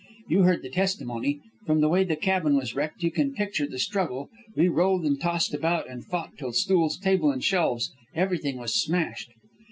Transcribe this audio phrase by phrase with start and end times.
[0.27, 1.41] You heard the testimony.
[1.67, 4.31] From the way the cabin was wrecked, you can picture the struggle.
[4.55, 9.29] We rolled and tossed about and fought till stools, table, shelves everything was smashed.